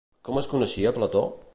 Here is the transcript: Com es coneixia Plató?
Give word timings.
Com 0.29 0.39
es 0.41 0.49
coneixia 0.55 0.95
Plató? 0.99 1.27